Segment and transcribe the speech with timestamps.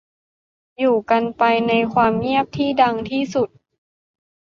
[0.79, 3.49] อยู่กันไปในความเงียบที่ดังที่สุด